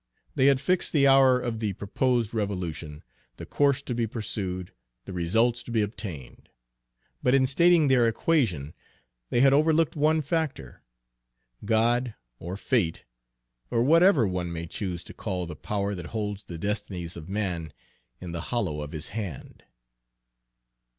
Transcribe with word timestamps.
They 0.33 0.47
had 0.47 0.59
fixed 0.59 0.93
the 0.93 1.05
hour 1.05 1.39
of 1.39 1.59
the 1.59 1.73
proposed 1.73 2.33
revolution, 2.33 3.03
the 3.37 3.45
course 3.45 3.83
to 3.83 3.93
be 3.93 4.07
pursued, 4.07 4.73
the 5.05 5.13
results 5.13 5.61
to 5.61 5.71
be 5.71 5.83
obtained; 5.83 6.49
but 7.21 7.35
in 7.35 7.45
stating 7.45 7.87
their 7.87 8.07
equation 8.07 8.73
they 9.29 9.41
had 9.41 9.53
overlooked 9.53 9.95
one 9.95 10.23
factor, 10.23 10.81
God, 11.63 12.15
or 12.39 12.57
Fate, 12.57 13.03
or 13.69 13.83
whatever 13.83 14.25
one 14.27 14.51
may 14.51 14.65
choose 14.65 15.03
to 15.03 15.13
call 15.13 15.45
the 15.45 15.55
Power 15.55 15.93
that 15.93 16.07
holds 16.07 16.45
the 16.45 16.57
destinies 16.57 17.15
of 17.15 17.29
man 17.29 17.71
in 18.19 18.31
the 18.31 18.41
hollow 18.49 18.81
of 18.81 18.93
his 18.93 19.09
hand. 19.09 19.65